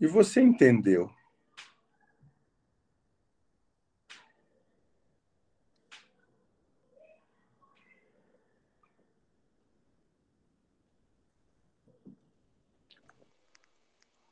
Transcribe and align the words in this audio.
E 0.00 0.06
você 0.06 0.40
entendeu? 0.40 1.10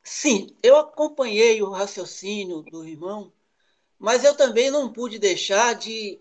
Sim, 0.03 0.55
eu 0.62 0.77
acompanhei 0.77 1.61
o 1.62 1.71
raciocínio 1.71 2.62
do 2.62 2.85
irmão, 2.87 3.33
mas 3.99 4.25
eu 4.25 4.37
também 4.37 4.71
não 4.71 4.93
pude 4.93 5.19
deixar 5.19 5.75
de 5.75 6.21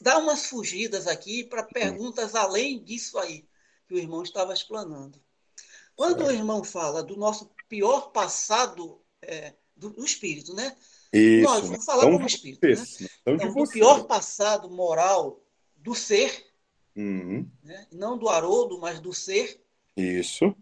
dar 0.00 0.18
umas 0.18 0.46
fugidas 0.46 1.06
aqui 1.06 1.44
para 1.44 1.62
perguntas 1.64 2.34
além 2.34 2.82
disso 2.82 3.18
aí 3.18 3.46
que 3.88 3.94
o 3.94 3.98
irmão 3.98 4.22
estava 4.22 4.54
explanando. 4.54 5.20
Quando 5.96 6.24
o 6.24 6.30
irmão 6.30 6.64
fala 6.64 7.02
do 7.02 7.16
nosso 7.16 7.50
pior 7.68 8.10
passado 8.10 9.00
é, 9.22 9.54
do, 9.76 9.90
do, 9.90 10.04
espírito, 10.04 10.54
né? 10.54 10.76
Isso, 11.12 11.44
Nós 11.44 11.68
vamos 11.68 11.84
falar 11.84 12.02
como 12.02 12.26
espírito, 12.26 12.66
né? 12.66 13.08
Então, 13.26 13.54
do 13.54 13.70
pior 13.70 14.04
passado 14.04 14.68
moral 14.70 15.40
do 15.76 15.94
ser, 15.94 16.46
uhum. 16.96 17.48
né? 17.62 17.86
não 17.92 18.18
do 18.18 18.28
Haroldo, 18.28 18.78
mas 18.78 19.00
do 19.00 19.12
ser. 19.12 19.60
Isso 19.96 20.54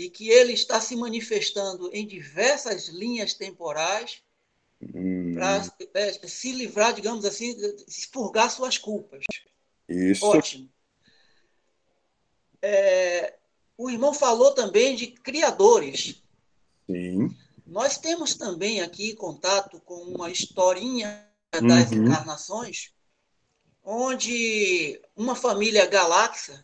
e 0.00 0.08
que 0.08 0.30
ele 0.30 0.54
está 0.54 0.80
se 0.80 0.96
manifestando 0.96 1.90
em 1.92 2.06
diversas 2.06 2.88
linhas 2.88 3.34
temporais 3.34 4.22
hum. 4.80 5.34
para 5.34 5.62
é, 5.92 6.12
se 6.26 6.52
livrar, 6.52 6.94
digamos 6.94 7.26
assim, 7.26 7.54
expurgar 7.86 8.50
suas 8.50 8.78
culpas. 8.78 9.22
Isso. 9.86 10.24
Ótimo. 10.24 10.70
É, 12.62 13.34
o 13.80 13.88
irmão 13.88 14.12
falou 14.12 14.52
também 14.52 14.94
de 14.94 15.06
criadores. 15.06 16.22
Sim. 16.86 17.34
Nós 17.66 17.96
temos 17.96 18.34
também 18.34 18.82
aqui 18.82 19.14
contato 19.14 19.80
com 19.80 20.02
uma 20.02 20.30
historinha 20.30 21.26
das 21.50 21.90
uhum. 21.90 22.04
encarnações, 22.04 22.92
onde 23.82 25.00
uma 25.16 25.34
família 25.34 25.86
galáxia, 25.86 26.62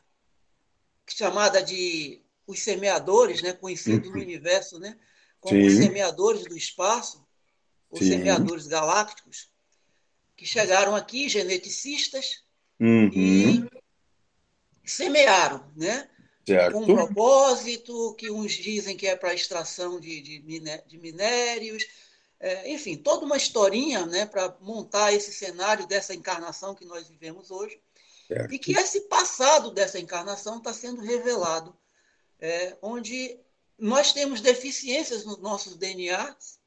chamada 1.08 1.62
de 1.62 2.20
os 2.46 2.60
semeadores, 2.60 3.40
né, 3.40 3.54
conhecidos 3.54 4.10
no 4.10 4.16
uhum. 4.16 4.22
universo 4.22 4.78
né, 4.78 4.98
como 5.40 5.58
Sim. 5.58 5.66
os 5.68 5.74
semeadores 5.74 6.44
do 6.44 6.56
espaço, 6.56 7.26
os 7.90 8.00
Sim. 8.00 8.10
semeadores 8.10 8.66
galácticos, 8.66 9.48
que 10.36 10.44
chegaram 10.44 10.94
aqui, 10.94 11.30
geneticistas, 11.30 12.44
uhum. 12.78 13.08
e 13.10 13.64
semearam, 14.84 15.64
né? 15.74 16.10
Certo. 16.46 16.78
Um 16.78 16.86
propósito, 16.86 18.14
que 18.14 18.30
uns 18.30 18.52
dizem 18.52 18.96
que 18.96 19.06
é 19.08 19.16
para 19.16 19.34
extração 19.34 19.98
de, 19.98 20.20
de, 20.20 20.38
de 20.86 20.98
minérios, 20.98 21.84
é, 22.38 22.70
enfim, 22.70 22.96
toda 22.96 23.26
uma 23.26 23.36
historinha 23.36 24.06
né, 24.06 24.26
para 24.26 24.56
montar 24.60 25.12
esse 25.12 25.32
cenário 25.32 25.86
dessa 25.88 26.14
encarnação 26.14 26.74
que 26.74 26.84
nós 26.84 27.08
vivemos 27.08 27.50
hoje. 27.50 27.80
Certo. 28.28 28.54
E 28.54 28.58
que 28.58 28.72
esse 28.72 29.02
passado 29.02 29.72
dessa 29.72 29.98
encarnação 29.98 30.58
está 30.58 30.72
sendo 30.72 31.00
revelado 31.00 31.76
é, 32.40 32.76
onde 32.80 33.38
nós 33.78 34.12
temos 34.12 34.40
deficiências 34.40 35.24
nos 35.24 35.38
nossos 35.38 35.76
DNAs 35.76 36.58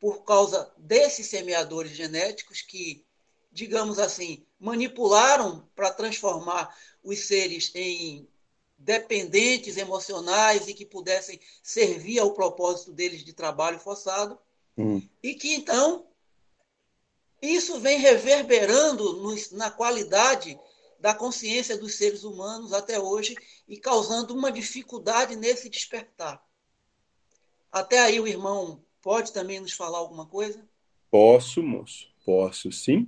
por 0.00 0.24
causa 0.24 0.72
desses 0.76 1.26
semeadores 1.26 1.92
genéticos 1.92 2.60
que, 2.60 3.04
digamos 3.50 3.98
assim, 3.98 4.46
manipularam 4.58 5.68
para 5.74 5.92
transformar 5.92 6.74
os 7.02 7.26
seres 7.26 7.70
em 7.74 8.28
dependentes 8.76 9.76
emocionais 9.76 10.68
e 10.68 10.74
que 10.74 10.84
pudessem 10.84 11.40
servir 11.62 12.18
ao 12.18 12.32
propósito 12.32 12.92
deles 12.92 13.24
de 13.24 13.32
trabalho 13.32 13.78
forçado. 13.78 14.38
Hum. 14.76 15.00
E 15.22 15.34
que, 15.34 15.54
então, 15.54 16.06
isso 17.40 17.78
vem 17.80 17.98
reverberando 17.98 19.14
nos, 19.14 19.50
na 19.50 19.70
qualidade 19.70 20.58
da 20.98 21.14
consciência 21.14 21.76
dos 21.76 21.94
seres 21.94 22.24
humanos 22.24 22.72
até 22.72 22.98
hoje 22.98 23.34
e 23.68 23.76
causando 23.76 24.34
uma 24.34 24.50
dificuldade 24.50 25.36
nesse 25.36 25.68
despertar. 25.68 26.42
Até 27.70 27.98
aí 27.98 28.18
o 28.20 28.26
irmão 28.26 28.82
pode 29.02 29.32
também 29.32 29.60
nos 29.60 29.72
falar 29.72 29.98
alguma 29.98 30.26
coisa? 30.26 30.66
Posso, 31.10 31.62
moço, 31.62 32.08
posso 32.24 32.72
sim. 32.72 33.06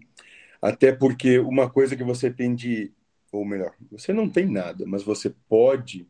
Até 0.60 0.92
porque 0.92 1.38
uma 1.38 1.70
coisa 1.70 1.96
que 1.96 2.04
você 2.04 2.30
tem 2.30 2.54
de, 2.54 2.92
ou 3.38 3.44
melhor, 3.44 3.74
você 3.91 4.12
não 4.12 4.28
tem 4.28 4.47
nada, 4.47 4.84
mas 4.86 5.02
você 5.02 5.30
pode 5.48 6.08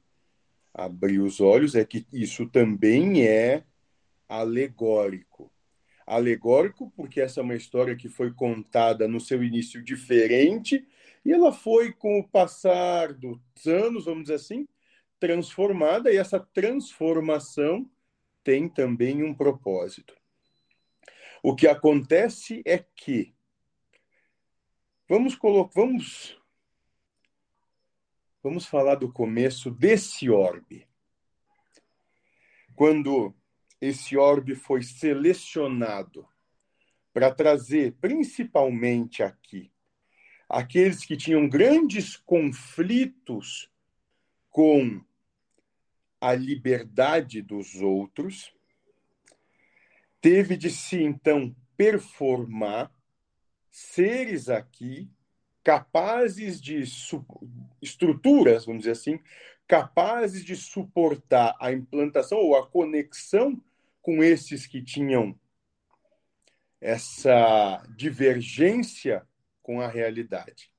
abrir 0.72 1.20
os 1.20 1.41
olhos 1.41 1.75
é 1.75 1.84
que 1.84 2.06
isso 2.12 2.47
também 2.47 3.26
é 3.26 3.64
alegórico. 4.28 5.50
Alegórico 6.06 6.92
porque 6.94 7.20
essa 7.20 7.41
é 7.41 7.42
uma 7.42 7.54
história 7.54 7.97
que 7.97 8.09
foi 8.09 8.32
contada 8.32 9.09
no 9.09 9.19
seu 9.19 9.42
início 9.42 9.82
diferente 9.82 10.87
e 11.26 11.32
ela 11.32 11.50
foi, 11.50 11.92
com 11.92 12.20
o 12.20 12.28
passar 12.28 13.12
dos 13.12 13.41
anos, 13.66 14.04
vamos 14.04 14.25
dizer 14.25 14.34
assim, 14.34 14.69
transformada, 15.19 16.12
e 16.12 16.16
essa 16.16 16.38
transformação 16.38 17.91
tem 18.44 18.69
também 18.69 19.25
um 19.25 19.34
propósito. 19.34 20.14
O 21.43 21.56
que 21.56 21.66
acontece 21.66 22.62
é 22.64 22.78
que 22.78 23.34
vamos 25.08 25.37
vamos 25.75 26.41
vamos 28.46 28.64
falar 28.64 28.94
do 28.94 29.12
começo 29.12 29.72
desse 29.72 30.30
orbe. 30.30 30.86
Quando 32.76 33.34
esse 33.80 34.16
orbe 34.16 34.54
foi 34.54 34.84
selecionado 34.84 36.24
para 37.12 37.34
trazer 37.34 37.96
principalmente 38.00 39.20
aqui 39.20 39.72
aqueles 40.48 41.04
que 41.04 41.16
tinham 41.16 41.48
grandes 41.48 42.16
conflitos 42.16 43.68
com 44.48 45.04
a 46.20 46.32
liberdade 46.32 47.42
dos 47.42 47.74
outros, 47.82 48.54
teve 50.20 50.56
de 50.56 50.70
se 50.70 51.02
então 51.02 51.52
performar 51.76 52.92
seres 53.72 54.48
aqui 54.48 55.10
capazes 55.64 56.60
de 56.60 56.86
estruturas, 57.81 58.64
vamos 58.64 58.82
dizer 58.82 58.92
assim, 58.92 59.20
capazes 59.66 60.44
de 60.44 60.54
suportar 60.54 61.56
a 61.60 61.72
implantação 61.72 62.38
ou 62.38 62.56
a 62.56 62.66
conexão 62.66 63.60
com 64.00 64.22
esses 64.22 64.66
que 64.66 64.82
tinham 64.82 65.38
essa 66.81 67.82
divergência 67.97 69.26
com 69.62 69.81
a 69.81 69.88
realidade. 69.88 70.70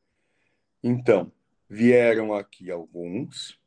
Então, 0.81 1.31
vieram 1.69 2.34
aqui 2.34 2.72
alguns, 2.72 3.59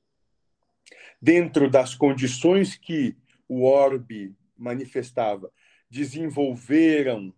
dentro 1.20 1.70
das 1.70 1.94
condições 1.94 2.76
que 2.76 3.16
o 3.46 3.64
orbe 3.64 4.34
manifestava, 4.56 5.52
desenvolveram 5.90 7.34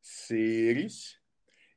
seres, 0.00 1.19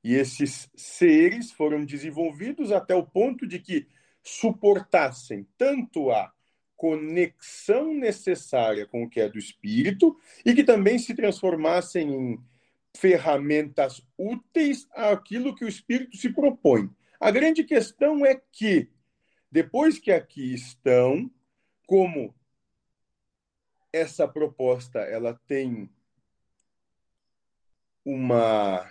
e 0.03 0.15
esses 0.15 0.69
seres 0.75 1.51
foram 1.51 1.85
desenvolvidos 1.85 2.71
até 2.71 2.93
o 2.93 3.05
ponto 3.05 3.47
de 3.47 3.59
que 3.59 3.87
suportassem 4.21 5.47
tanto 5.57 6.11
a 6.11 6.31
conexão 6.75 7.93
necessária 7.93 8.85
com 8.85 9.03
o 9.03 9.09
que 9.09 9.21
é 9.21 9.29
do 9.29 9.37
espírito 9.37 10.19
e 10.45 10.53
que 10.53 10.63
também 10.63 10.99
se 10.99 11.13
transformassem 11.13 12.11
em 12.11 12.39
ferramentas 12.95 14.05
úteis 14.17 14.87
àquilo 14.91 15.55
que 15.55 15.63
o 15.63 15.69
espírito 15.69 16.17
se 16.17 16.29
propõe. 16.29 16.89
A 17.19 17.31
grande 17.31 17.63
questão 17.63 18.25
é 18.25 18.41
que, 18.51 18.89
depois 19.49 19.97
que 19.97 20.11
aqui 20.11 20.53
estão, 20.53 21.31
como 21.87 22.35
essa 23.93 24.27
proposta 24.27 24.99
ela 24.99 25.39
tem 25.47 25.89
uma 28.03 28.89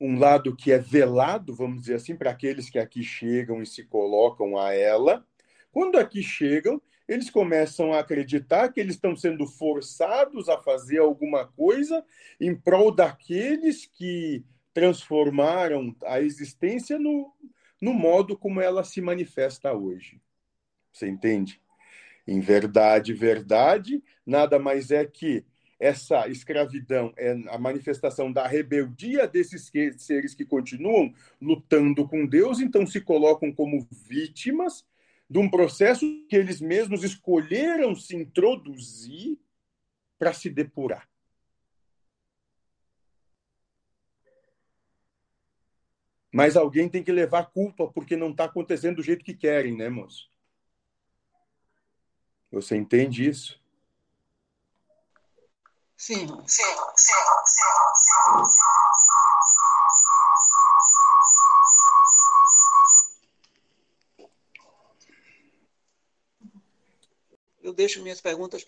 um 0.00 0.18
lado 0.18 0.56
que 0.56 0.72
é 0.72 0.78
velado, 0.78 1.54
vamos 1.54 1.82
dizer 1.82 1.94
assim, 1.96 2.16
para 2.16 2.30
aqueles 2.30 2.70
que 2.70 2.78
aqui 2.78 3.02
chegam 3.02 3.62
e 3.62 3.66
se 3.66 3.84
colocam 3.84 4.56
a 4.56 4.72
ela. 4.72 5.26
Quando 5.70 5.98
aqui 5.98 6.22
chegam, 6.22 6.80
eles 7.06 7.28
começam 7.28 7.92
a 7.92 7.98
acreditar 7.98 8.72
que 8.72 8.80
eles 8.80 8.94
estão 8.94 9.14
sendo 9.14 9.46
forçados 9.46 10.48
a 10.48 10.56
fazer 10.56 10.98
alguma 10.98 11.44
coisa 11.44 12.04
em 12.40 12.54
prol 12.54 12.90
daqueles 12.90 13.84
que 13.84 14.44
transformaram 14.72 15.94
a 16.04 16.20
existência 16.20 16.98
no, 16.98 17.34
no 17.80 17.92
modo 17.92 18.38
como 18.38 18.60
ela 18.60 18.84
se 18.84 19.00
manifesta 19.00 19.72
hoje. 19.72 20.20
Você 20.92 21.08
entende? 21.08 21.60
Em 22.26 22.40
verdade, 22.40 23.12
verdade, 23.12 24.02
nada 24.24 24.58
mais 24.58 24.90
é 24.90 25.04
que 25.04 25.44
essa 25.80 26.28
escravidão 26.28 27.12
é 27.16 27.32
a 27.48 27.56
manifestação 27.56 28.30
da 28.30 28.46
rebeldia 28.46 29.26
desses 29.26 29.72
seres 29.96 30.34
que 30.34 30.44
continuam 30.44 31.14
lutando 31.40 32.06
com 32.06 32.26
Deus, 32.26 32.60
então 32.60 32.86
se 32.86 33.00
colocam 33.00 33.50
como 33.50 33.88
vítimas 33.90 34.86
de 35.28 35.38
um 35.38 35.48
processo 35.48 36.04
que 36.28 36.36
eles 36.36 36.60
mesmos 36.60 37.02
escolheram 37.02 37.94
se 37.94 38.14
introduzir 38.14 39.38
para 40.18 40.34
se 40.34 40.50
depurar. 40.50 41.08
Mas 46.30 46.56
alguém 46.56 46.90
tem 46.90 47.02
que 47.02 47.10
levar 47.10 47.50
culpa 47.50 47.88
porque 47.88 48.16
não 48.16 48.30
está 48.30 48.44
acontecendo 48.44 48.96
do 48.96 49.02
jeito 49.02 49.24
que 49.24 49.34
querem, 49.34 49.74
né, 49.74 49.88
moço? 49.88 50.30
Você 52.52 52.76
entende 52.76 53.26
isso? 53.26 53.60
Sim. 56.00 56.26
Eu 67.62 67.74
deixo 67.74 68.00
minhas 68.02 68.18
perguntas 68.22 68.64